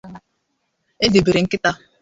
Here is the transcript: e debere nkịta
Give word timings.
e 1.05 1.07
debere 1.13 1.39
nkịta 1.43 1.71